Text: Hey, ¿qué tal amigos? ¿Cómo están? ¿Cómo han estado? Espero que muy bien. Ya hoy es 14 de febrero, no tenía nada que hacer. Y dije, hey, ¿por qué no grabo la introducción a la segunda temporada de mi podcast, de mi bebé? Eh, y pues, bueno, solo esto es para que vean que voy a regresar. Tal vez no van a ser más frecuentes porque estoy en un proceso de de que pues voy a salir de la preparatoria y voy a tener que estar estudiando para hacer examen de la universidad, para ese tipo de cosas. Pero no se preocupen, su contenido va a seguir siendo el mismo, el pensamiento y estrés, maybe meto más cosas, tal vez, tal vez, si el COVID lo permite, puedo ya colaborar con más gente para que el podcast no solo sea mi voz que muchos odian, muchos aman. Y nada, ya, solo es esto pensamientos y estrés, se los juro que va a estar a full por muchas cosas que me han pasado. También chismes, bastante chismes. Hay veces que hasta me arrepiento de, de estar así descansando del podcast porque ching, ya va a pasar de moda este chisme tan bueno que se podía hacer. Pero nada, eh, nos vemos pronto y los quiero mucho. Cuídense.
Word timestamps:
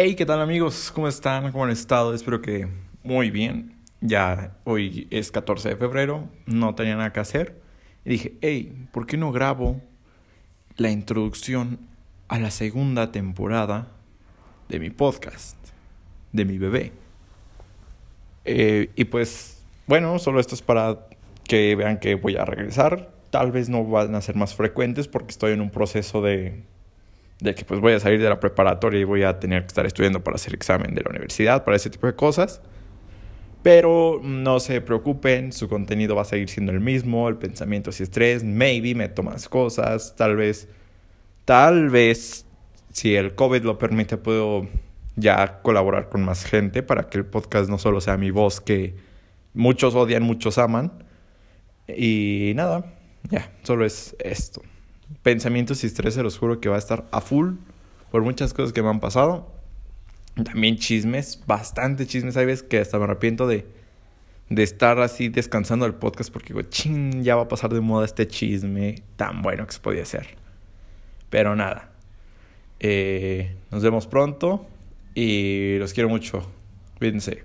Hey, 0.00 0.14
¿qué 0.14 0.24
tal 0.24 0.40
amigos? 0.40 0.92
¿Cómo 0.94 1.08
están? 1.08 1.50
¿Cómo 1.50 1.64
han 1.64 1.70
estado? 1.70 2.14
Espero 2.14 2.40
que 2.40 2.68
muy 3.02 3.32
bien. 3.32 3.74
Ya 4.00 4.56
hoy 4.62 5.08
es 5.10 5.32
14 5.32 5.70
de 5.70 5.76
febrero, 5.76 6.28
no 6.46 6.76
tenía 6.76 6.94
nada 6.94 7.12
que 7.12 7.18
hacer. 7.18 7.60
Y 8.04 8.10
dije, 8.10 8.34
hey, 8.40 8.86
¿por 8.92 9.06
qué 9.06 9.16
no 9.16 9.32
grabo 9.32 9.82
la 10.76 10.92
introducción 10.92 11.80
a 12.28 12.38
la 12.38 12.52
segunda 12.52 13.10
temporada 13.10 13.88
de 14.68 14.78
mi 14.78 14.90
podcast, 14.90 15.56
de 16.30 16.44
mi 16.44 16.58
bebé? 16.58 16.92
Eh, 18.44 18.90
y 18.94 19.04
pues, 19.06 19.64
bueno, 19.88 20.20
solo 20.20 20.38
esto 20.38 20.54
es 20.54 20.62
para 20.62 21.08
que 21.42 21.74
vean 21.74 21.98
que 21.98 22.14
voy 22.14 22.36
a 22.36 22.44
regresar. 22.44 23.10
Tal 23.30 23.50
vez 23.50 23.68
no 23.68 23.84
van 23.84 24.14
a 24.14 24.20
ser 24.20 24.36
más 24.36 24.54
frecuentes 24.54 25.08
porque 25.08 25.32
estoy 25.32 25.54
en 25.54 25.60
un 25.60 25.70
proceso 25.70 26.22
de 26.22 26.62
de 27.40 27.54
que 27.54 27.64
pues 27.64 27.80
voy 27.80 27.92
a 27.92 28.00
salir 28.00 28.20
de 28.20 28.28
la 28.28 28.40
preparatoria 28.40 29.00
y 29.00 29.04
voy 29.04 29.22
a 29.22 29.38
tener 29.38 29.62
que 29.62 29.68
estar 29.68 29.86
estudiando 29.86 30.22
para 30.22 30.34
hacer 30.36 30.54
examen 30.54 30.94
de 30.94 31.02
la 31.02 31.10
universidad, 31.10 31.64
para 31.64 31.76
ese 31.76 31.90
tipo 31.90 32.06
de 32.06 32.14
cosas. 32.14 32.60
Pero 33.62 34.20
no 34.22 34.60
se 34.60 34.80
preocupen, 34.80 35.52
su 35.52 35.68
contenido 35.68 36.14
va 36.14 36.22
a 36.22 36.24
seguir 36.24 36.48
siendo 36.48 36.72
el 36.72 36.80
mismo, 36.80 37.28
el 37.28 37.36
pensamiento 37.36 37.90
y 37.96 38.02
estrés, 38.02 38.44
maybe 38.44 38.94
meto 38.94 39.22
más 39.22 39.48
cosas, 39.48 40.14
tal 40.16 40.36
vez, 40.36 40.68
tal 41.44 41.90
vez, 41.90 42.46
si 42.92 43.14
el 43.16 43.34
COVID 43.34 43.62
lo 43.62 43.78
permite, 43.78 44.16
puedo 44.16 44.66
ya 45.16 45.60
colaborar 45.62 46.08
con 46.08 46.24
más 46.24 46.44
gente 46.44 46.82
para 46.82 47.08
que 47.08 47.18
el 47.18 47.24
podcast 47.24 47.68
no 47.68 47.78
solo 47.78 48.00
sea 48.00 48.16
mi 48.16 48.30
voz 48.30 48.60
que 48.60 48.94
muchos 49.54 49.94
odian, 49.94 50.22
muchos 50.22 50.58
aman. 50.58 51.04
Y 51.88 52.52
nada, 52.54 52.94
ya, 53.30 53.50
solo 53.62 53.84
es 53.84 54.14
esto 54.20 54.62
pensamientos 55.22 55.84
y 55.84 55.86
estrés, 55.86 56.14
se 56.14 56.22
los 56.22 56.38
juro 56.38 56.60
que 56.60 56.68
va 56.68 56.76
a 56.76 56.78
estar 56.78 57.06
a 57.10 57.20
full 57.20 57.54
por 58.10 58.22
muchas 58.22 58.54
cosas 58.54 58.72
que 58.72 58.82
me 58.82 58.88
han 58.88 59.00
pasado. 59.00 59.52
También 60.34 60.76
chismes, 60.76 61.42
bastante 61.46 62.06
chismes. 62.06 62.36
Hay 62.36 62.46
veces 62.46 62.62
que 62.62 62.78
hasta 62.78 62.98
me 62.98 63.04
arrepiento 63.04 63.46
de, 63.46 63.66
de 64.48 64.62
estar 64.62 65.00
así 65.00 65.28
descansando 65.28 65.84
del 65.84 65.94
podcast 65.94 66.32
porque 66.32 66.54
ching, 66.68 67.22
ya 67.22 67.36
va 67.36 67.42
a 67.42 67.48
pasar 67.48 67.72
de 67.72 67.80
moda 67.80 68.04
este 68.04 68.26
chisme 68.26 69.02
tan 69.16 69.42
bueno 69.42 69.66
que 69.66 69.72
se 69.72 69.80
podía 69.80 70.02
hacer. 70.02 70.36
Pero 71.30 71.56
nada, 71.56 71.90
eh, 72.80 73.56
nos 73.70 73.82
vemos 73.82 74.06
pronto 74.06 74.66
y 75.14 75.76
los 75.78 75.92
quiero 75.92 76.08
mucho. 76.08 76.48
Cuídense. 76.98 77.44